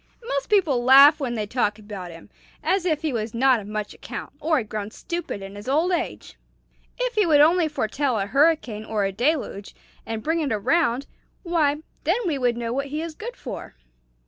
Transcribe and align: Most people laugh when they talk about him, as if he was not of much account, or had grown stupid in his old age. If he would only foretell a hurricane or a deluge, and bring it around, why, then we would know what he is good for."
Most 0.29 0.49
people 0.49 0.83
laugh 0.83 1.19
when 1.19 1.35
they 1.35 1.45
talk 1.45 1.77
about 1.77 2.09
him, 2.09 2.31
as 2.63 2.85
if 2.85 3.03
he 3.03 3.13
was 3.13 3.35
not 3.35 3.59
of 3.59 3.67
much 3.67 3.93
account, 3.93 4.33
or 4.39 4.57
had 4.57 4.67
grown 4.67 4.89
stupid 4.89 5.43
in 5.43 5.53
his 5.53 5.67
old 5.69 5.91
age. 5.91 6.37
If 6.97 7.13
he 7.13 7.27
would 7.27 7.39
only 7.39 7.67
foretell 7.67 8.17
a 8.19 8.25
hurricane 8.25 8.83
or 8.83 9.05
a 9.05 9.11
deluge, 9.11 9.75
and 10.03 10.23
bring 10.23 10.39
it 10.39 10.51
around, 10.51 11.05
why, 11.43 11.83
then 12.03 12.17
we 12.25 12.39
would 12.39 12.57
know 12.57 12.73
what 12.73 12.87
he 12.87 12.99
is 13.03 13.13
good 13.13 13.35
for." 13.35 13.75